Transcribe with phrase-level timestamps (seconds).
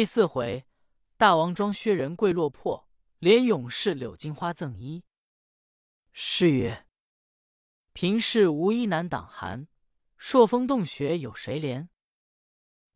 [0.00, 0.66] 第四回，
[1.18, 5.04] 大王庄薛仁贵落魄，连勇士柳金花赠衣。
[6.10, 6.86] 诗曰
[7.92, 9.68] ：“平世无衣难挡寒，
[10.16, 11.88] 朔风洞穴有谁怜？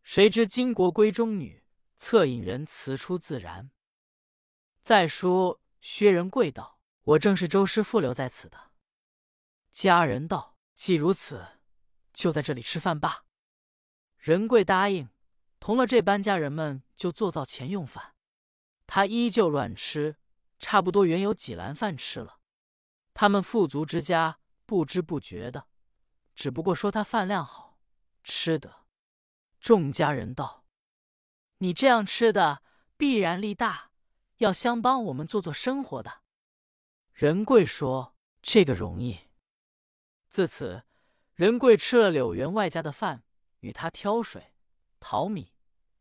[0.02, 1.62] 谁知巾帼闺中女，
[1.98, 3.70] 侧引人辞出自然。”
[4.80, 8.70] 再说薛仁贵道：“我正是周师傅留在此的。”
[9.70, 11.60] 家人道：“既如此，
[12.14, 13.26] 就在这里吃饭吧。”
[14.16, 15.10] 仁贵答应，
[15.64, 18.16] 同了这般家人们就坐灶前用饭。
[18.86, 20.18] 他依旧乱吃，
[20.58, 22.38] 差不多原有几篮饭吃了。
[23.14, 25.68] 他们富足之家不知不觉的，
[26.34, 27.78] 只不过说他饭量好，
[28.22, 28.84] 吃得。
[29.58, 30.66] 众家人道
[31.56, 32.62] ：“你这样吃的，
[32.98, 33.90] 必然力大，
[34.36, 36.20] 要相帮我们做做生活的。”
[37.14, 39.18] 仁贵说：“这个容易。”
[40.28, 40.82] 自此，
[41.32, 43.24] 仁贵吃了柳员外家的饭，
[43.60, 44.52] 与他挑水、
[45.00, 45.53] 淘米、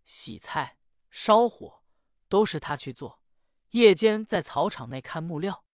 [0.05, 0.77] 洗菜、
[1.09, 1.84] 烧火，
[2.27, 3.21] 都是他去做。
[3.71, 5.65] 夜间在草场内看木料。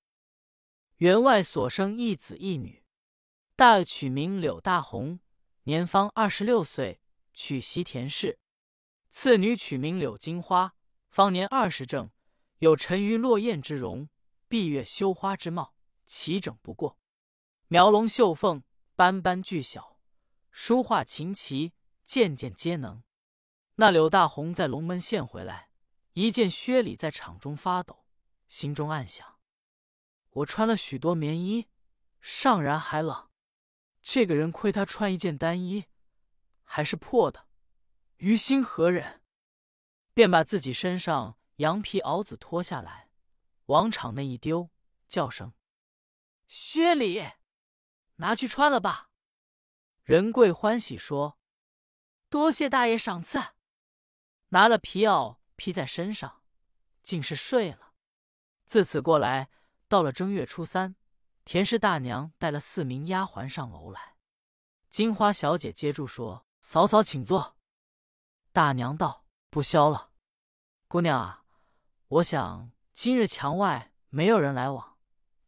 [0.97, 2.83] 员外所生一子一女，
[3.55, 5.19] 大取名柳大红，
[5.63, 7.01] 年方二十六岁，
[7.33, 8.37] 娶媳田氏；
[9.07, 10.75] 次女取名柳金花，
[11.09, 12.09] 方年二十正，
[12.59, 14.09] 有沉鱼落雁之容，
[14.47, 15.73] 闭月羞花之貌，
[16.05, 16.97] 齐整不过。
[17.67, 18.63] 描龙绣凤，
[18.95, 19.99] 斑斑俱晓；
[20.51, 23.03] 书画琴棋，件件皆能。
[23.79, 25.69] 那柳大红在龙门县回来，
[26.11, 28.05] 一见薛礼在场中发抖，
[28.49, 29.39] 心中暗想。
[30.31, 31.69] 我穿了许多棉衣，
[32.19, 33.29] 尚然还冷。
[34.01, 35.85] 这个人亏他穿一件单衣，
[36.65, 37.47] 还是破的，
[38.17, 39.21] 于心何忍？
[40.13, 43.09] 便把自己身上羊皮袄子脱下来，
[43.67, 44.69] 往场内一丢，
[45.07, 45.53] 叫声
[46.47, 47.23] ：“薛礼，
[48.15, 49.09] 拿去穿了吧。”
[50.03, 51.39] 仁贵欢喜说
[52.29, 53.39] ：“多谢大爷赏赐。”
[54.49, 56.41] 拿了皮袄披在身上，
[57.01, 57.93] 竟是睡了。
[58.65, 59.49] 自此过来。
[59.87, 60.95] 到了正月初三，
[61.45, 64.17] 田氏大娘带了四名丫鬟上楼来。
[64.91, 67.57] 金花小姐接住说：“嫂嫂请坐。”
[68.53, 70.11] 大娘道：“不消了，
[70.87, 71.43] 姑娘啊，
[72.07, 74.99] 我想今日墙外没有人来往，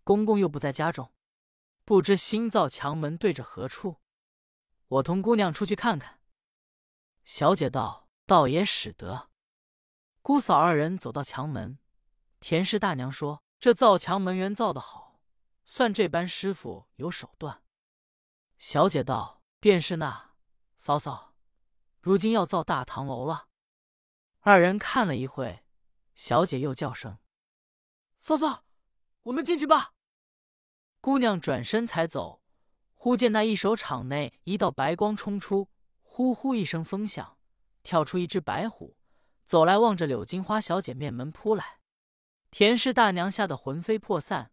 [0.04, 1.14] 公公又不在家中，
[1.86, 4.02] 不知新造墙门对着何处。
[4.88, 6.20] 我同姑娘出去看看。”
[7.24, 9.30] 小姐道：“倒也使得。”
[10.22, 11.80] 姑嫂二人走到墙门，
[12.40, 13.44] 田氏大娘说。
[13.62, 15.22] 这造墙门员造的好，
[15.66, 17.62] 算这般师傅有手段。
[18.58, 20.34] 小姐道：“便是那
[20.78, 21.36] 嫂嫂，
[22.00, 23.50] 如今要造大堂楼了。”
[24.42, 25.64] 二人看了一会，
[26.16, 27.20] 小姐又叫声
[28.18, 28.66] ：“嫂嫂，
[29.22, 29.94] 我们进去吧。”
[31.00, 32.42] 姑娘转身才走，
[32.96, 35.70] 忽见那一手场内一道白光冲出，
[36.02, 37.38] 呼呼一声风响，
[37.84, 38.98] 跳出一只白虎，
[39.44, 41.80] 走来望着柳金花小姐面门扑来。
[42.50, 44.52] 田氏大娘吓得魂飞魄散，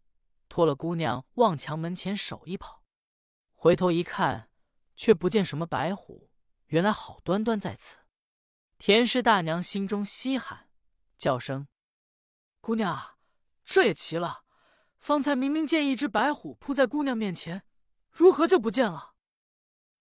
[0.49, 2.85] 拖了姑娘往墙门前守一跑，
[3.55, 4.51] 回头一看，
[4.95, 6.31] 却不见什么白虎，
[6.67, 7.99] 原来好端端在此。
[8.79, 10.69] 田氏大娘心中稀罕，
[11.17, 11.67] 叫声
[12.63, 13.19] ：“姑娘，
[13.65, 14.45] 这也奇了！
[14.99, 17.65] 方才明明见一只白虎扑在姑娘面前，
[18.11, 19.15] 如何就不见了？”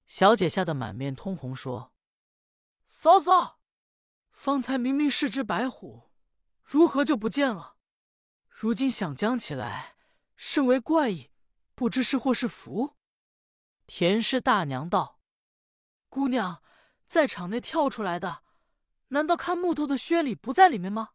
[0.05, 1.91] 小姐吓得满面通红，说
[2.87, 3.59] ：“嫂嫂，
[4.31, 6.11] 方才明明是只白虎，
[6.63, 7.75] 如何就不见了？”
[8.49, 9.95] 如今想将起来，
[10.35, 11.31] 甚为怪异，
[11.75, 12.97] 不知是祸是福。
[13.85, 15.21] 田氏大娘道
[16.09, 16.63] ：“姑娘
[17.05, 18.43] 在场内跳出来的，
[19.09, 21.11] 难道看木头的薛礼不在里面吗？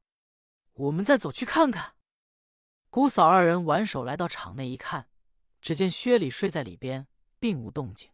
[0.74, 1.96] 我们再走去看看。”
[2.90, 5.08] 姑嫂二人挽手来到场内一看，
[5.60, 7.08] 只见薛礼睡在里边，
[7.40, 8.10] 并无动静。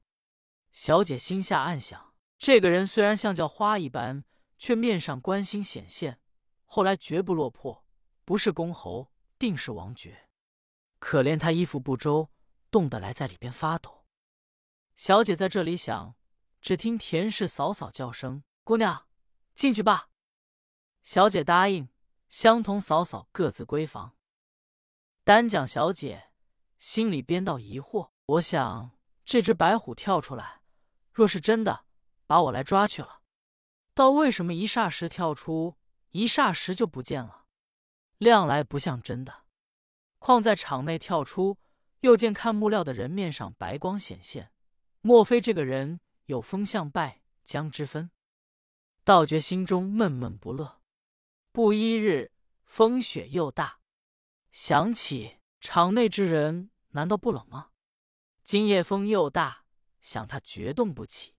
[0.73, 2.08] 小姐心下暗想：
[2.39, 4.25] 这个人虽然像叫花一般，
[4.57, 6.21] 却面上关心显现，
[6.65, 7.85] 后来绝不落魄，
[8.25, 9.13] 不是公侯。
[9.39, 10.29] 定是王爵，
[10.99, 12.29] 可怜他衣服不周，
[12.73, 14.05] 冻得来在里边发抖。
[14.97, 16.17] 小姐在这里想，
[16.61, 19.07] 只听田氏嫂嫂叫声：“姑娘，
[19.55, 20.09] 进去吧。”
[21.05, 21.89] 小姐答应，
[22.29, 24.17] 相同嫂嫂各自闺房。
[25.23, 26.33] 单讲小姐
[26.81, 30.63] 心里边道疑惑：我想这只白虎跳出来，
[31.13, 31.85] 若是真的，
[32.29, 33.23] 把我来抓去了，
[33.95, 35.79] 倒为什么一霎时跳出，
[36.11, 37.47] 一霎时就不见了？
[38.19, 39.47] 亮来不像真的，
[40.19, 41.57] 况在场内跳出，
[42.01, 44.53] 又见看木料的人面上白光显现，
[45.01, 48.11] 莫非这个人有风向败将之分？
[49.05, 50.83] 道觉心中闷闷不乐。
[51.51, 52.31] 不一日，
[52.67, 53.81] 风雪又大，
[54.53, 57.71] 想起场内之人难道不冷吗？
[58.45, 59.65] 今夜风又大，
[60.03, 61.38] 想他绝动不起。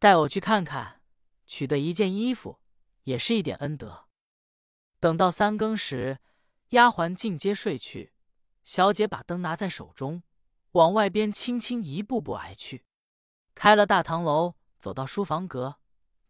[0.00, 1.02] 带我去看看，
[1.46, 2.58] 取得一件衣服，
[3.02, 4.06] 也是一点恩德。
[4.98, 6.20] 等到三更时，
[6.70, 8.14] 丫鬟进阶睡去，
[8.64, 10.22] 小姐把灯拿在手中，
[10.72, 12.86] 往外边轻轻一步步挨去，
[13.54, 15.76] 开了大堂楼，走到书房阁，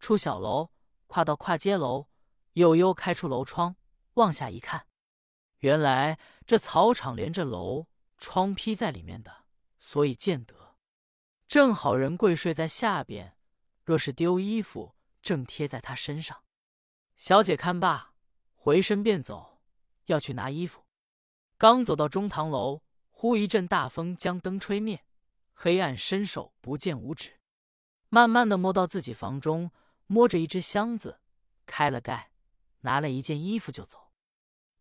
[0.01, 0.73] 出小楼，
[1.07, 2.09] 跨到跨街楼，
[2.55, 3.77] 悠悠开出楼窗，
[4.15, 4.89] 往下一看，
[5.59, 7.87] 原来这草场连着楼，
[8.19, 9.45] 窗披在里面的，
[9.79, 10.75] 所以见得
[11.47, 13.37] 正好人跪睡在下边，
[13.91, 16.45] 若是丢衣服，正贴在他身上。
[17.17, 18.15] 小姐看罢。
[18.55, 19.61] 回身便走，
[20.05, 20.85] 要去拿衣服。
[21.59, 25.05] 刚走到中堂楼，忽一阵大风将灯吹灭，
[25.55, 27.41] 黑暗伸手不见五指，
[28.11, 29.73] 慢慢的摸到自己房中，
[30.07, 31.19] 摸着一只箱子，
[31.67, 32.31] 开了盖，
[32.83, 34.13] 拿了一件衣服就走。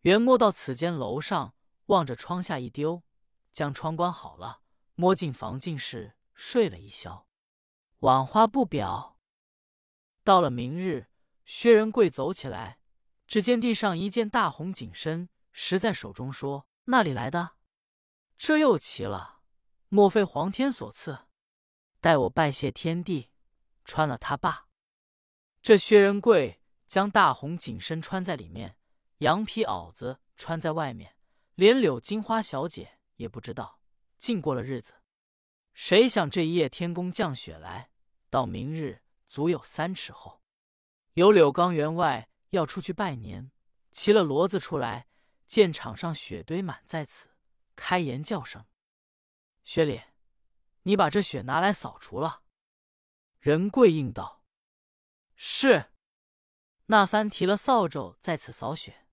[0.01, 1.55] 原摸到此间楼上，
[1.87, 3.01] 望着窗下一丢，
[3.51, 4.61] 将窗关好了，
[4.93, 7.28] 摸进房进室睡了一宵。
[7.99, 9.17] 晚话不表。
[10.23, 11.07] 到了明日，
[11.43, 12.79] 薛仁贵走起来。
[13.27, 17.57] 只见地上一件大红紧身，拾在手中说：“那里来的？
[18.37, 19.41] 这又奇了，
[19.89, 21.27] 莫非皇天所赐？
[21.99, 23.29] 待我拜谢天地，
[23.85, 24.67] 穿了他罢。”
[25.61, 28.77] 这薛仁贵将大红紧身穿在里面，
[29.17, 31.15] 羊皮袄子穿在外面，
[31.53, 33.79] 连柳金花小姐也不知道，
[34.17, 34.95] 竟过了日子。
[35.73, 37.88] 谁想这一夜天公降雪来，
[38.29, 40.41] 到明日足有三尺厚。
[41.13, 42.29] 有柳刚员外。
[42.51, 43.51] 要出去拜年，
[43.91, 45.07] 骑了骡子出来，
[45.45, 47.29] 见场上雪堆满在此，
[47.75, 48.65] 开言叫声
[49.63, 50.01] ：“薛礼，
[50.81, 52.41] 你把这雪拿来扫除了。”
[53.37, 54.43] 仁贵应道
[55.37, 55.91] ：“是。”
[56.89, 59.05] 那番提了扫帚在此扫雪。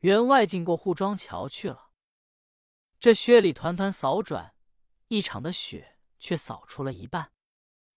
[0.00, 1.92] 员外进过护庄桥去了。
[2.98, 4.56] 这薛里团团扫转，
[5.06, 7.30] 一场的雪却扫出了一半，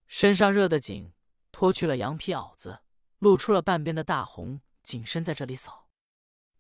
[0.10, 1.14] 身上热得紧，
[1.54, 2.82] 脱去了羊皮袄子。
[3.20, 5.90] 露出了半边的大红，紧身在这里扫。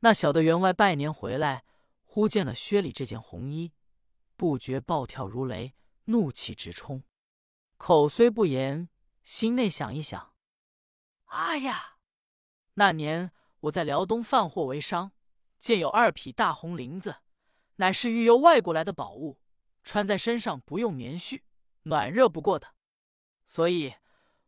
[0.01, 1.63] 那小的员外拜年回来，
[2.03, 3.71] 忽见了薛礼这件红衣，
[4.35, 5.73] 不觉暴跳如雷，
[6.05, 7.03] 怒气直冲，
[7.77, 8.89] 口虽不言，
[9.23, 10.33] 心内想一想：
[11.27, 11.95] 哎呀，
[12.73, 13.31] 那年
[13.61, 15.13] 我在辽东贩货为商，
[15.59, 17.21] 见有二匹大红绫子，
[17.77, 19.39] 乃是欲由外国来的宝物，
[19.81, 21.43] 穿在身上不用棉絮，
[21.83, 22.75] 暖热不过的，
[23.49, 23.95] 所以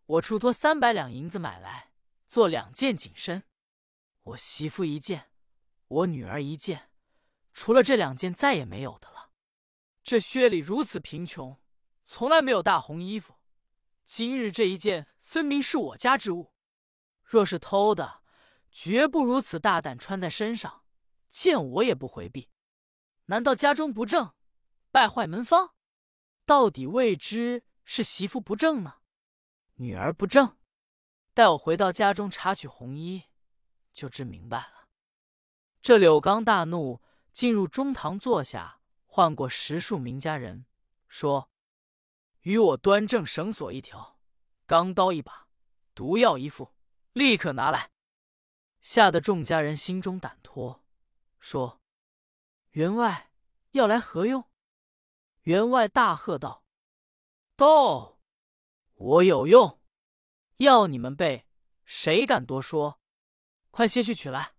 [0.05, 1.89] 我出托三百两银子买来。
[2.29, 3.43] 做两件紧身，
[4.21, 5.31] 我媳妇一件，
[5.87, 6.89] 我女儿一件，
[7.51, 9.31] 除了这两件再也没有的了。
[10.01, 11.59] 这薛礼如此贫穷，
[12.05, 13.35] 从来没有大红衣服。
[14.05, 16.53] 今日这一件分明是我家之物，
[17.21, 18.21] 若是偷的，
[18.71, 20.85] 绝不如此大胆穿在身上，
[21.27, 22.49] 见我也不回避。
[23.25, 24.33] 难道家中不正，
[24.89, 25.73] 败坏门方？
[26.45, 28.99] 到底未知是媳妇不正呢，
[29.73, 30.55] 女儿不正？
[31.33, 33.23] 待我回到家中查取红衣，
[33.91, 34.87] 就知明白了。
[35.81, 37.01] 这柳刚大怒，
[37.33, 40.65] 进入中堂坐下，唤过十数名家人，
[41.09, 41.51] 说
[42.43, 44.17] ：“与我端正绳索一条，
[44.65, 45.49] 钢刀一把，
[45.93, 46.73] 毒药一副，
[47.11, 47.91] 立刻拿来。”
[48.79, 50.81] 吓得众家人心中胆脱，
[51.41, 51.81] 说
[52.71, 53.31] ：“员外
[53.71, 54.47] 要来何用？”
[55.43, 56.63] 员外大喝道
[57.55, 58.19] ：“到，
[58.95, 59.79] 我有用。”
[60.57, 61.47] 要你们背，
[61.85, 62.99] 谁敢多说？
[63.71, 64.53] 快些去取来！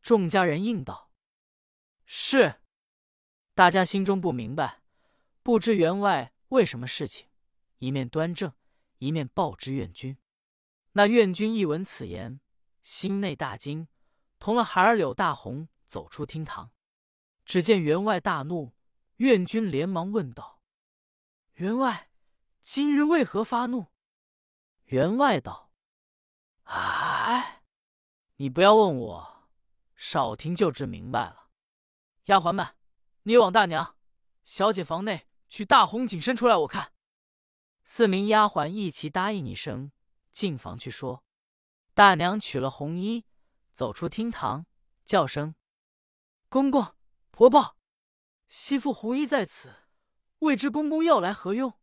[0.00, 1.10] 众家人应道
[2.06, 2.62] ：“是。”
[3.54, 4.82] 大家心中不明白，
[5.42, 7.28] 不知员外为什么事情，
[7.78, 8.52] 一面端正，
[8.98, 10.16] 一面报之愿君。
[10.92, 12.40] 那愿君一闻此言，
[12.82, 13.88] 心内大惊，
[14.38, 16.72] 同了孩儿柳大红走出厅堂。
[17.44, 18.74] 只见员外大怒，
[19.16, 20.53] 愿君连忙问道
[21.54, 22.10] ：“员外，
[22.60, 23.86] 今日为何发怒？”
[24.86, 25.70] 员外道
[26.64, 27.62] ：“哎，
[28.36, 29.48] 你不要问我，
[29.94, 31.50] 少听就知明白了。
[32.24, 32.74] 丫鬟们，
[33.22, 33.96] 你往大娘、
[34.44, 36.92] 小姐房内取大红紧身出来，我看。”
[37.84, 39.92] 四名丫鬟一齐答应一声，
[40.30, 41.22] 进房去说。
[41.92, 43.24] 大娘取了红衣，
[43.72, 44.66] 走出厅堂，
[45.04, 45.54] 叫声
[46.48, 46.96] ：“公公、
[47.30, 47.76] 婆婆，
[48.48, 49.83] 媳妇红衣在此，
[50.40, 51.78] 未知公公要来何用？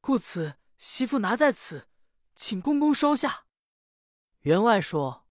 [0.00, 1.88] 故此媳妇拿在此。”
[2.34, 3.44] 请公公收下。
[4.40, 5.28] 员外说：“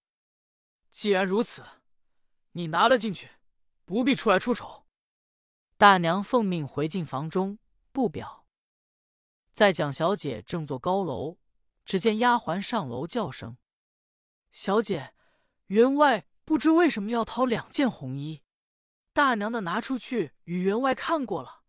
[0.88, 1.64] 既然如此，
[2.52, 3.30] 你拿了进去，
[3.84, 4.86] 不必出来出丑。”
[5.76, 7.58] 大娘奉命回进房中，
[7.90, 8.46] 不表。
[9.52, 11.38] 在蒋小姐正坐高楼，
[11.84, 13.58] 只见丫鬟上楼叫声
[14.52, 15.12] ：“小姐，
[15.66, 18.44] 员外不知为什么要讨两件红衣。
[19.12, 21.61] 大娘的拿出去与员外看过了，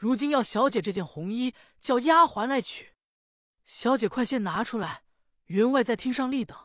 [0.00, 2.94] 如今要小姐这件红衣，叫丫鬟来取。”
[3.66, 5.04] 小姐，快先拿出来！
[5.48, 6.56] 员外在厅上立等。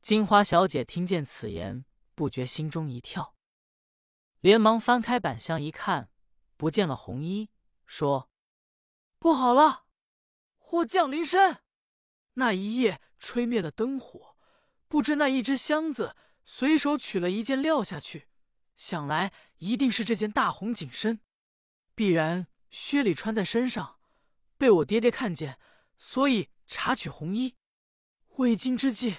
[0.00, 3.36] 金花小姐听见此言，不觉心中一跳，
[4.40, 6.10] 连忙翻开板箱一看，
[6.56, 7.50] 不见了红衣，
[7.84, 8.30] 说
[9.20, 9.84] ：“不好了，
[10.56, 11.58] 祸降临身！
[12.34, 14.38] 那一夜吹灭了灯火，
[14.88, 16.16] 不知那一只箱子
[16.46, 18.28] 随手取了一件撂下去，
[18.74, 21.20] 想来一定是这件大红紧身，
[22.00, 24.00] 必然薛礼穿在身上，
[24.56, 25.58] 被我爹爹看见，
[25.98, 27.58] 所以查取红衣。
[28.38, 29.18] 未今之计。”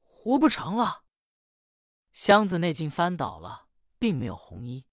[0.00, 1.04] 活不成了，
[2.12, 4.86] 箱子内竟翻倒了，并没有红衣。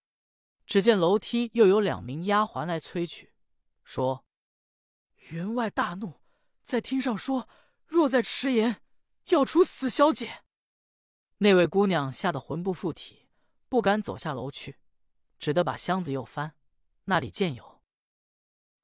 [0.66, 3.34] 只见楼梯又有两名丫鬟来催取，
[3.86, 4.26] 说
[5.32, 6.20] ：“员外大怒，
[6.62, 7.48] 在厅上说，
[7.86, 8.82] 若再迟延，
[9.28, 10.44] 要处死小姐。”
[11.40, 13.30] 那位姑娘吓得魂不附体，
[13.70, 14.80] 不敢走下楼去，
[15.40, 16.58] 只得把箱子又翻。
[17.06, 17.82] 那里见有，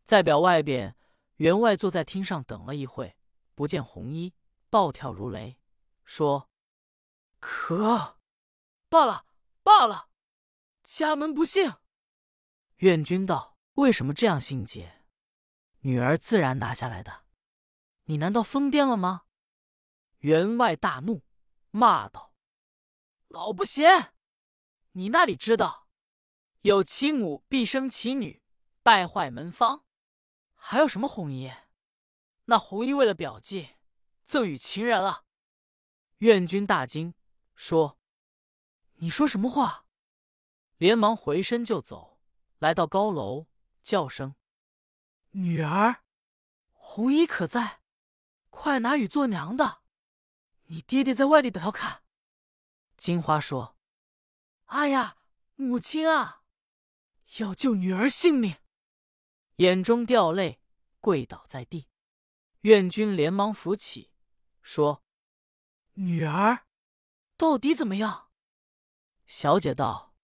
[0.04, 0.96] 在表外边，
[1.36, 3.16] 员外坐在厅上等了一会，
[3.56, 4.34] 不见红衣，
[4.70, 5.58] 暴跳如雷。
[6.04, 6.50] 说
[7.40, 8.18] ：“可
[8.90, 9.26] 罢了，
[9.62, 10.10] 罢了，
[10.84, 11.76] 家门不幸。”
[12.78, 14.90] 愿君道：“为什么这样心急？
[15.80, 17.26] 女儿自然拿下来的，
[18.06, 19.24] 你难道疯癫了吗？”
[20.20, 21.24] 员外大怒，
[21.72, 22.34] 骂道
[23.28, 24.14] ：“老不贤，
[24.94, 25.87] 你那里知道，
[26.68, 28.44] 有其母必生其女，
[28.84, 29.86] 败坏门方。
[30.54, 31.50] 还有什么红衣？
[32.44, 33.78] 那红衣为了表记，
[34.26, 35.24] 赠与情人了。”
[36.20, 37.14] 愿君大惊，
[37.56, 37.98] 说
[39.00, 39.86] ：“你说什么话？”
[40.76, 42.20] 连忙回身就走，
[42.60, 43.48] 来到高楼，
[43.82, 44.36] 叫声
[45.32, 46.04] ：“女儿，
[46.74, 47.80] 红衣可在？
[48.50, 49.84] 快拿雨做娘的。
[50.64, 52.04] 你爹爹在外地等要看。”
[52.98, 53.78] 金花说
[54.68, 55.16] ：“哎呀，
[55.56, 56.37] 母亲啊，
[57.38, 58.56] 要救女儿性命！”
[59.58, 60.60] 眼中掉泪，
[61.00, 61.88] 跪倒在地。
[62.62, 64.12] 愿君连忙扶起，
[64.62, 65.04] 说。
[65.94, 66.66] 女儿，
[67.38, 68.30] 到底怎么样？
[69.26, 70.16] 小姐道：“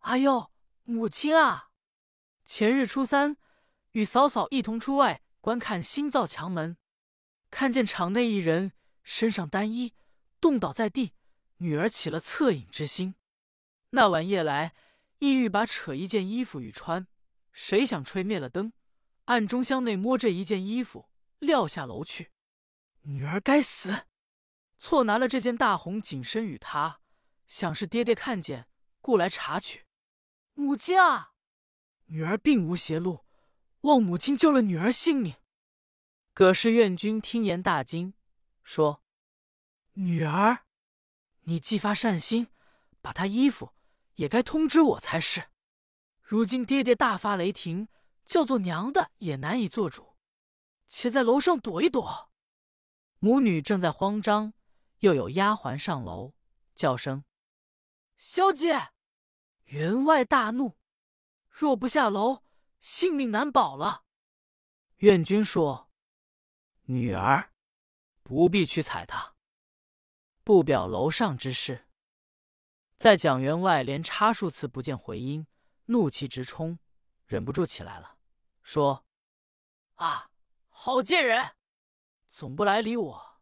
[0.00, 0.50] 哎呦，
[0.82, 1.70] 母亲啊，
[2.44, 3.36] 前日初三，
[3.92, 6.76] 与嫂嫂一同出外观看新造墙门，
[7.50, 8.72] 看见场内一人
[9.04, 9.94] 身上单衣，
[10.40, 11.14] 冻倒在地，
[11.58, 13.14] 女儿起了恻隐之心。
[13.90, 14.74] 那晚夜来，
[15.20, 17.06] 意欲把扯一件衣服与穿，
[17.52, 18.72] 谁想吹灭了灯，
[19.26, 21.08] 暗中箱内摸这一件衣服，
[21.38, 22.32] 撂下楼去。
[23.02, 24.06] 女儿该死！”
[24.80, 27.00] 错拿了这件大红紧身与他，
[27.46, 28.66] 想是爹爹看见，
[29.02, 29.84] 故来查取。
[30.54, 31.34] 母亲啊，
[32.06, 33.26] 女儿并无邪路，
[33.82, 35.34] 望母亲救了女儿性命。
[36.32, 38.14] 葛氏愿君听言大惊，
[38.62, 39.04] 说
[39.92, 40.64] ：“女儿，
[41.40, 42.48] 你既发善心，
[43.02, 43.74] 把他衣服
[44.20, 45.48] 也该通知我才是。
[46.20, 47.88] 如今爹爹大发雷霆，
[48.26, 50.14] 叫做娘的也难以做主，
[50.86, 52.30] 且在楼上躲一躲。”
[53.18, 54.52] 母女正在慌张。
[54.98, 56.34] 又有丫鬟上楼
[56.74, 57.24] 叫声
[58.18, 58.90] ：“小姐！”
[59.64, 60.76] 员外大怒
[61.48, 62.42] ：“若不下楼，
[62.78, 64.04] 性命难保了。”
[65.00, 65.90] 愿君说
[66.84, 67.54] ：“女儿
[68.22, 69.34] 不必去踩他，
[70.44, 71.86] 不表楼上之事。”
[73.00, 75.46] 在蒋员外连插数次不见回音，
[75.86, 76.78] 怒气直冲，
[77.24, 78.18] 忍不住起来了，
[78.62, 79.06] 说
[79.96, 80.30] ：“啊，
[80.68, 81.56] 好贱人，
[82.28, 83.40] 总不来理我。”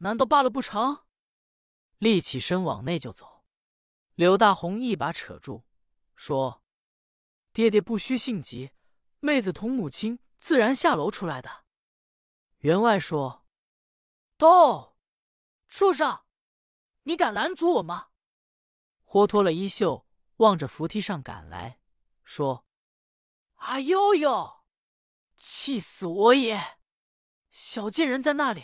[0.00, 1.04] 难道罢了不成？
[1.98, 3.44] 立起身往内就走。
[4.14, 5.64] 刘大红一把扯住，
[6.14, 6.64] 说
[7.52, 8.72] ：“爹爹不需性急，
[9.20, 11.66] 妹子同母亲自然下楼出来的。”
[12.64, 13.44] 员外说
[14.38, 14.96] ：“都，
[15.68, 16.20] 畜生，
[17.02, 18.08] 你敢拦阻我吗？”
[19.16, 20.06] 豁脱了衣袖，
[20.36, 21.80] 望着扶梯上赶来，
[22.22, 22.66] 说
[23.56, 24.66] ：“哎呦呦，
[25.34, 26.76] 气死我也！
[27.50, 28.62] 小贱人在那里。”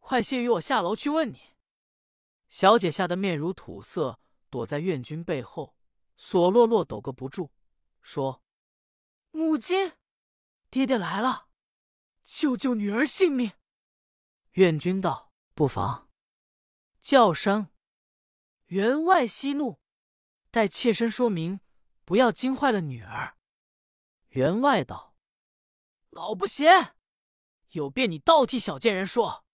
[0.00, 1.54] 快些与我下楼去问你。
[2.46, 5.74] 小姐吓得面如土色，躲在院君背后，
[6.18, 7.48] 索落落抖个不住，
[8.02, 8.42] 说
[9.32, 9.94] ：“母亲，
[10.68, 11.48] 爹爹来了，
[12.22, 13.52] 救救女儿性命。”
[14.60, 16.10] 愿君道：“不妨。”
[17.00, 17.70] 叫声。
[18.74, 19.78] 员外息怒，
[20.50, 21.60] 待妾身说明，
[22.04, 23.36] 不要惊坏了女儿。
[24.30, 25.14] 员外道
[26.10, 26.96] ：“老不贤，
[27.68, 29.44] 有便你倒替小贱人说。”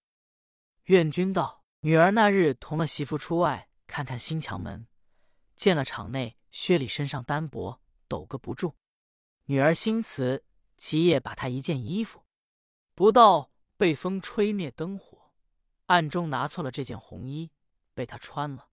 [0.84, 4.88] 愿君道：“女儿那日同了媳妇出外看看新墙门，
[5.54, 8.74] 见了场内薛礼身上单薄，抖个不住。
[9.44, 10.46] 女儿心慈，
[10.78, 12.24] 其夜把他一件衣服，
[12.94, 15.34] 不到被风吹灭灯火，
[15.84, 17.52] 暗中拿错了这件红衣，
[17.92, 18.69] 被他穿了，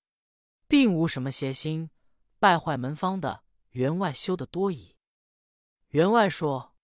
[0.68, 1.90] 并无什么邪心，
[2.40, 4.96] 败坏门方的员外修得多矣。”
[5.90, 6.76] 员外说：“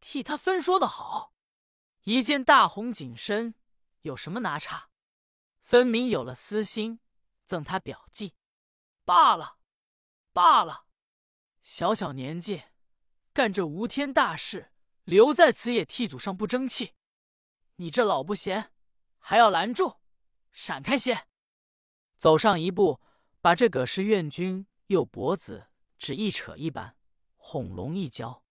[0.00, 1.34] 替他分说的好，
[2.02, 3.54] 一件大红紧身。”
[4.02, 4.88] 有什么拿差？
[5.62, 7.00] 分明有了私心，
[7.46, 8.34] 赠他表记。
[9.04, 9.58] 罢了，
[10.32, 10.86] 罢了，
[11.62, 12.62] 小小年纪
[13.34, 14.72] 干这无天大事，
[15.04, 16.94] 留在此也替祖上不争气。
[17.76, 18.72] 你这老不贤，
[19.18, 20.00] 还要拦住？
[20.52, 21.26] 闪开些！
[22.20, 23.00] 走上一步，
[23.40, 26.94] 把这葛氏院君右脖子只一扯一般，
[27.38, 28.44] 哄龙一跤。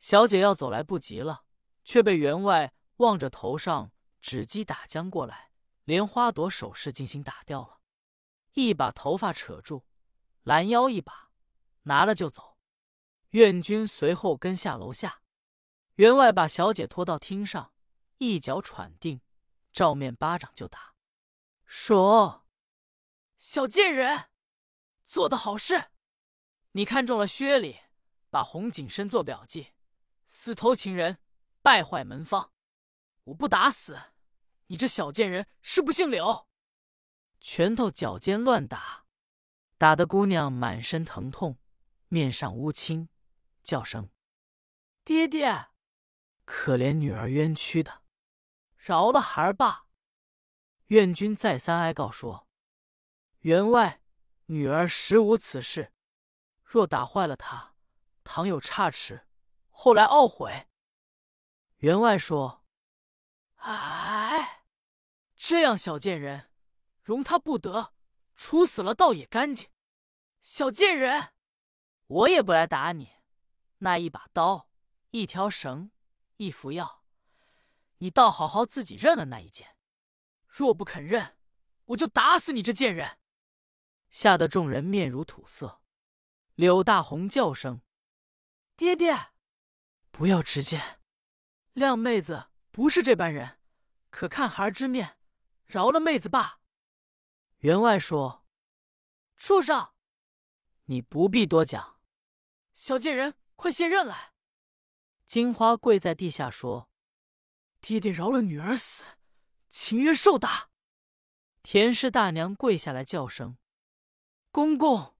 [0.00, 1.44] 小姐要走来不及了，
[1.84, 5.52] 却被员外望着头上纸鸡打将过来，
[5.84, 7.78] 连花朵首饰进行打掉了，
[8.54, 9.84] 一把头发扯住，
[10.42, 11.30] 拦腰一把
[11.82, 12.56] 拿了就走。
[13.30, 15.22] 院君随后跟下楼下，
[15.94, 17.72] 员外把小姐拖到厅上，
[18.18, 19.20] 一脚喘定，
[19.72, 20.94] 照面巴掌就打，
[21.64, 22.42] 说
[23.38, 24.30] ：“小贱人，
[25.06, 25.90] 做的好事！
[26.72, 27.80] 你看中了薛礼，
[28.30, 29.72] 把红景深做表记。”
[30.28, 31.18] 私偷情人，
[31.62, 32.52] 败坏门方，
[33.24, 33.98] 我不打死
[34.66, 36.48] 你这小贱人，是不姓柳！
[37.40, 39.06] 拳头脚尖乱打，
[39.78, 41.58] 打得姑娘满身疼痛，
[42.08, 43.08] 面上乌青，
[43.62, 44.10] 叫声
[45.04, 45.68] ：“爹爹！”
[46.44, 48.02] 可怜女儿冤屈的，
[48.76, 49.86] 饶了孩儿吧。
[50.86, 52.45] 愿君再三哀告说
[53.46, 54.02] ：“员外，
[54.46, 55.92] 女儿实无此事，
[56.64, 57.76] 若打坏了她，
[58.24, 59.24] 倘有差池。”
[59.70, 60.66] 后来懊悔。
[61.76, 62.64] 员外说
[63.62, 64.64] ：“哎，
[65.36, 66.50] 这样小贱人，
[67.00, 67.94] 容他不得，
[68.34, 69.70] 处死了倒也干净。
[70.40, 71.32] 小贱人，
[72.08, 73.12] 我也不来打你。
[73.78, 74.68] 那一把刀，
[75.10, 75.92] 一条绳，
[76.38, 77.04] 一服药，
[77.98, 79.76] 你倒好好自己认了那一件。
[80.48, 81.38] 若不肯认，
[81.84, 83.18] 我就打死你这贱人。”
[84.10, 85.82] 吓得众人面如土色。
[86.54, 87.82] 柳大红叫声
[88.76, 89.32] ：“爹爹！”
[90.10, 91.00] 不要直谏，
[91.74, 93.58] 谅妹子不是这般人，
[94.08, 95.18] 可看孩儿之面，
[95.66, 96.60] 饶了妹子罢。
[97.58, 98.46] 员外说
[99.36, 99.92] ：“畜生，
[100.84, 102.00] 你不必多讲，
[102.72, 104.32] 小贱人，快卸任来。”
[105.26, 106.88] 金花跪在地下说
[107.82, 109.04] ：“爹爹饶了女儿死，
[109.68, 110.70] 情愿受打。”
[111.62, 113.58] 田氏大娘跪下来叫声
[114.56, 115.14] ：“公公，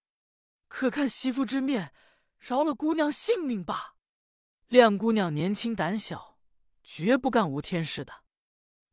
[0.67, 1.93] 可看媳妇之面，
[2.39, 3.97] 饶了姑娘性命吧。”
[4.69, 6.39] 亮姑娘年轻胆小，
[6.83, 8.25] 绝不干无天事的。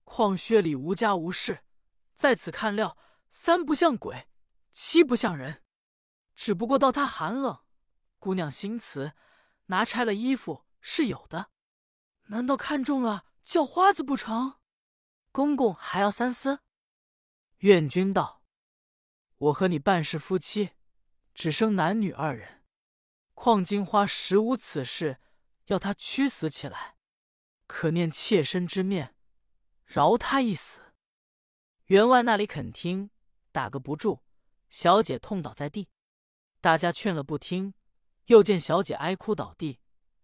[0.04, 1.64] 况薛礼无家无室，
[2.14, 2.98] 在此看料，
[3.32, 4.28] 三不像鬼，
[4.70, 5.64] 七不像人。
[6.36, 7.64] 只不过到他寒冷，
[8.20, 9.14] 姑娘心慈，
[9.68, 11.52] 拿拆了衣服是有的。
[12.24, 14.60] 难道看中了叫花子不成？
[15.32, 16.60] 公公还要三思。
[17.60, 18.43] 愿君道
[19.44, 20.72] ：“我和你半是夫妻，
[21.34, 22.64] 只生男女二人。
[23.34, 25.20] 况金花实无此事。”
[25.68, 26.98] 要他屈死起来，
[27.68, 29.16] 可念妾身之面，
[29.86, 30.82] 饶他一死。
[31.86, 33.10] 员外那里肯听，
[33.54, 34.20] 打个不住，
[34.70, 35.88] 小姐痛倒在地。
[36.60, 37.74] 大家劝了不听，
[38.26, 39.80] 又见小姐哀哭倒地，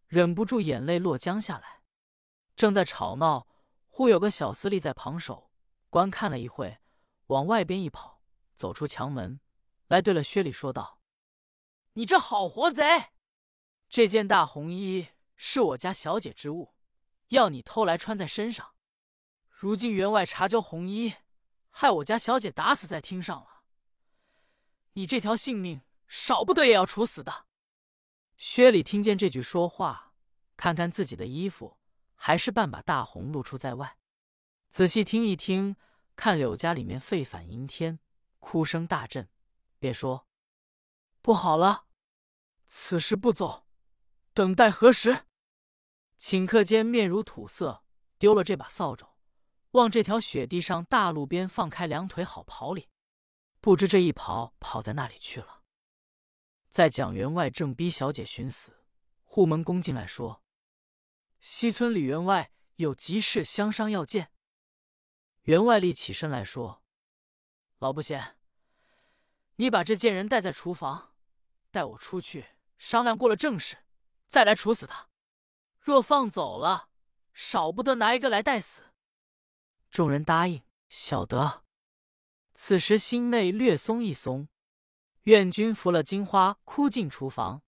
[0.07, 1.83] 忍不住眼泪落浆下来。
[2.57, 3.47] 正在吵闹，
[3.87, 5.49] 忽有个小厮立在旁守，
[5.89, 6.79] 观看了一会，
[7.27, 8.18] 往外边一跑，
[8.59, 9.39] 走出墙门
[9.87, 10.99] 来，对了薛礼说道
[11.93, 12.83] ：“你这好活贼，
[13.87, 15.07] 这件大红衣。”
[15.41, 16.75] 是我家小姐之物，
[17.29, 18.73] 要你偷来穿在身上。
[19.47, 21.13] 如今员外查究红衣，
[21.69, 23.63] 害我家小姐打死在厅上了。
[24.91, 27.45] 你这条性命，少不得也要处死的。
[28.35, 30.13] 薛礼听见这句说话，
[30.57, 31.77] 看看自己的衣服，
[32.15, 33.97] 还是半把大红露出在外。
[34.67, 35.77] 仔细听一听，
[36.17, 37.99] 看柳家里面沸反盈天，
[38.39, 39.29] 哭声大震，
[39.77, 40.27] 便说
[41.21, 41.85] ：“不好了，
[42.65, 43.67] 此事不走，
[44.33, 45.25] 等待何时？”
[46.17, 47.83] 顷刻间面如土色，
[48.17, 49.15] 丢了这把扫帚，
[49.71, 52.89] 往这条雪地上大路边放开两腿好跑里，
[53.61, 55.63] 不知这一跑跑在那里去了。
[56.69, 58.83] 在蒋员外正逼小姐寻死，
[59.23, 60.43] 护门公进来说
[61.39, 64.31] ：“西村李员外有急事相商要见。”
[65.43, 66.78] 员外立起身来说
[67.79, 68.35] ：“老不贤，
[69.55, 71.13] 你把这贱人带在厨房，
[71.71, 72.45] 带我出去
[72.77, 73.77] 商量过了正事，
[74.27, 75.07] 再来处死他。”
[75.79, 76.89] 若放走了，
[77.33, 78.83] 少不得拿一个来带死。
[79.89, 81.63] 众人答应，晓得。
[82.53, 84.49] 此时心内略松一松。
[85.23, 87.61] 愿君扶了金花，哭进厨房。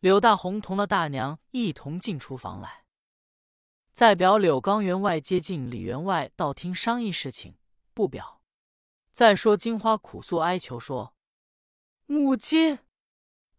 [0.00, 2.84] 柳大红同了大娘一同进厨房来。
[3.92, 7.58] 再表柳刚员外接近李员外到厅商议事情，
[7.92, 8.33] 不表。
[9.14, 11.14] 再说金花苦诉哀求说
[12.06, 12.80] ：“母亲，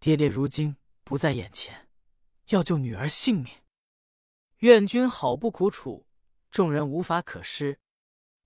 [0.01, 1.87] 爹爹如今不在眼前，
[2.47, 3.63] 要救女儿性命。”
[4.59, 6.05] 愿君好不苦楚，
[6.51, 7.79] 众人无法可施。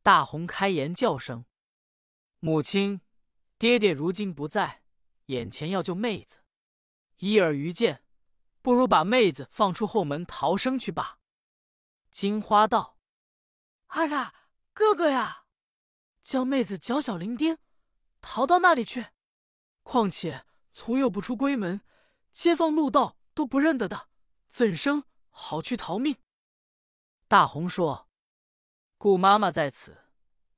[0.04, 1.46] 大红开言叫声
[2.40, 3.02] ：“母亲，
[3.58, 4.84] 爹爹如今不在，
[5.26, 6.44] 眼前要救妹子，
[7.18, 8.04] 一而愚见，
[8.62, 11.18] 不如把妹子放出后门逃生去吧。”
[12.12, 13.00] 金花道
[13.88, 14.36] ：“哎呀，
[14.74, 15.46] 哥哥呀，
[16.30, 17.58] 叫妹子脚小伶仃，
[18.22, 19.08] 逃到那里去？
[19.82, 21.82] 况且从幼不出闺门，
[22.32, 24.10] 街坊路道都不认得的，
[24.48, 26.18] 怎生好去逃命？”
[27.28, 28.08] 大红说
[29.00, 30.04] ：“顾妈妈在此，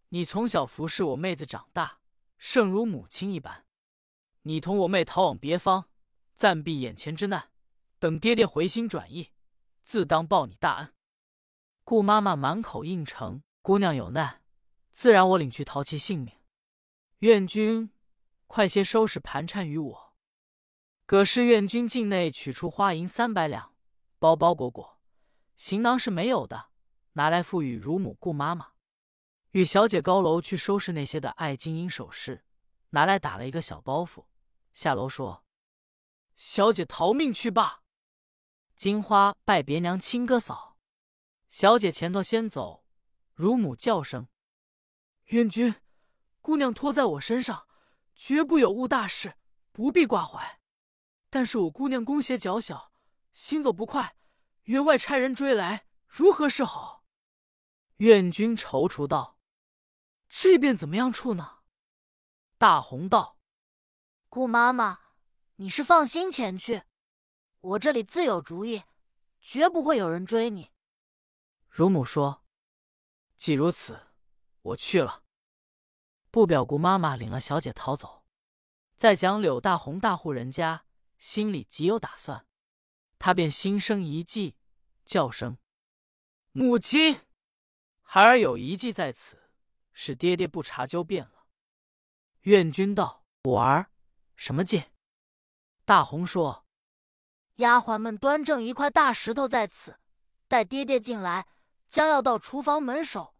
[0.10, 2.02] 你从小服侍我妹子长大，
[2.38, 3.66] 胜如母亲一般。
[4.42, 5.88] 你同我妹逃往别方，
[6.34, 7.50] 暂避眼前之难，
[7.98, 9.32] 等爹爹回心转意，
[9.82, 10.94] 自当报你大恩。”
[11.86, 14.40] 顾妈妈满口应承：“姑娘有难，
[14.91, 16.36] 自然我领去逃其性命。
[17.19, 17.91] 愿君
[18.47, 20.13] 快些收拾盘缠于我。”
[21.06, 23.75] 葛氏愿君境内取出花银三百两，
[24.19, 24.99] 包包裹裹。
[25.58, 26.69] 行囊是没有的，
[27.13, 28.71] 拿来付与乳母顾妈妈。
[29.51, 32.45] 与小姐高楼去收拾那些的爱金银首饰，
[32.91, 34.25] 拿来打了一个小包袱。
[34.73, 35.43] 下楼说
[36.38, 37.84] ：“小姐逃命去罢。”
[38.77, 40.77] 金花拜别娘亲哥嫂，
[41.49, 42.86] 小姐前头先走。
[43.34, 44.27] 乳母叫声
[45.32, 45.74] ：“愿君，
[46.41, 47.65] 姑娘托在我身上，
[48.15, 49.38] 绝不有误大事，
[49.72, 50.60] 不必挂怀。
[51.30, 52.91] 但是我姑娘弓鞋脚小，
[53.32, 54.17] 行走不快。”
[54.65, 57.06] 员外差人追来，如何是好？
[57.98, 59.39] 愿君踌躇道
[60.28, 61.60] ：“这便怎么样处呢？”
[62.60, 63.39] 大红道
[64.28, 65.00] ：“姑妈妈，
[65.56, 66.84] 你是放心前去，
[67.62, 68.84] 我这里自有主意，
[69.39, 70.72] 绝不会有人追你。”
[71.70, 72.46] 乳母说
[73.38, 74.11] ：“既如此，
[74.62, 75.24] 我去了。”
[76.32, 78.24] 不表姑妈妈领了小姐逃走，
[78.95, 80.86] 再讲柳大红大户人家
[81.17, 82.45] 心里极有打算。
[83.19, 84.56] 他便心生一计，
[85.06, 85.58] 叫声
[86.54, 87.21] ：“母亲，
[88.02, 89.52] 孩儿有一计在此，
[89.91, 91.45] 是爹爹不查究便了。”
[92.43, 93.91] 愿君道：“五儿，
[94.36, 94.86] 什么计？”
[95.86, 96.65] 大红说
[97.58, 100.00] ：“丫鬟们端正一块大石头在此，
[100.47, 101.45] 待爹爹进来，
[101.89, 103.31] 将要到厨房门首，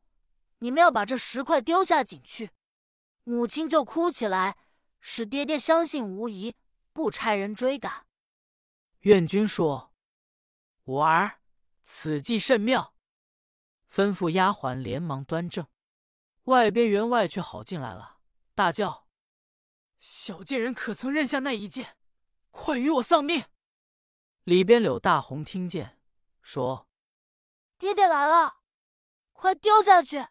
[0.64, 2.52] 你们要把这石块丢下井去，
[3.24, 4.58] 母亲就哭起来，
[5.00, 6.56] 使爹爹相信无疑，
[6.94, 8.06] 不差人追赶。”
[9.02, 9.92] 愿君说
[10.86, 11.40] ：“五儿，
[11.84, 12.94] 此计甚妙。”
[13.92, 15.66] 吩咐丫鬟连忙端正。
[16.44, 18.20] 外边员外却好进来了，
[18.54, 19.08] 大叫
[19.98, 21.98] ：“小贱人可曾认下那一剑？
[22.52, 23.46] 快与我丧命！”
[24.46, 26.00] 里边柳大红听见，
[26.42, 26.88] 说
[27.80, 28.62] ：“爹爹来了，
[29.34, 30.28] 快丢下去！”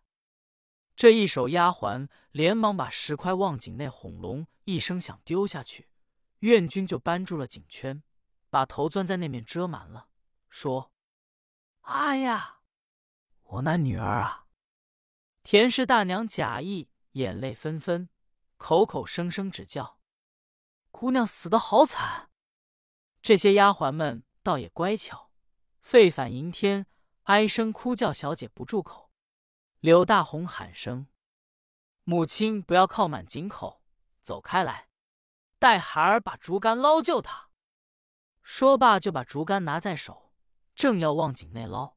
[1.01, 5.89] 这一手丫鬟连忙把石块往井内哄隆一声想丢下去，
[6.41, 8.03] 愿君就扳住了井圈。
[8.51, 10.09] 把头钻在那面遮满了，
[10.51, 10.93] 说
[11.89, 12.59] ：“哎呀，
[13.45, 14.45] 我那女儿啊！”
[15.43, 18.11] 田氏大娘贾意眼泪纷纷，
[18.59, 19.99] 口口声声只叫
[20.93, 22.29] ：“姑娘死的好惨。”
[23.23, 25.31] 这些丫鬟们倒也乖巧，
[25.81, 26.87] 沸反盈天，
[27.23, 29.10] 哀声哭叫，小姐不住口。
[29.81, 31.07] 柳大红喊声
[32.05, 33.83] ：“母亲不要靠满井口，
[34.23, 34.91] 走开来，
[35.59, 37.49] 待孩儿把竹竿捞救他。”
[38.45, 40.35] 说罢，就把竹竿拿在手，
[40.75, 41.97] 正要往井内捞。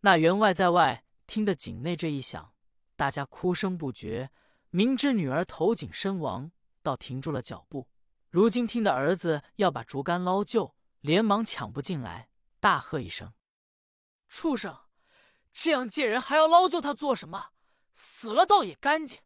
[0.00, 2.52] 那员外在外听得井内这一响，
[2.96, 4.30] 大家哭声不绝。
[4.70, 6.50] 明知女儿投井身亡，
[6.82, 7.88] 倒停住了脚步。
[8.28, 13.32] 如今听得儿子要把竹竿捞救，连忙抢不进来，大喝一声
[14.26, 14.76] ：“畜生！
[15.54, 17.52] 这样贱人还要捞救他做什么？
[17.94, 19.20] 死了倒也干净。”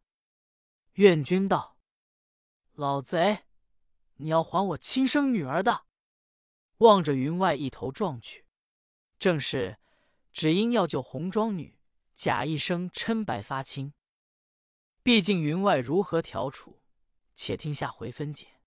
[0.93, 1.77] 愿君道
[2.73, 3.45] ：“老贼，
[4.17, 5.85] 你要还我亲生女儿的！”
[6.77, 8.45] 望着云外一头撞去，
[9.17, 9.79] 正是
[10.31, 11.79] 只因要救红妆女，
[12.13, 13.93] 假一生嗔白发青。
[15.01, 16.81] 毕竟云外如何调处，
[17.33, 18.58] 且听下回分解。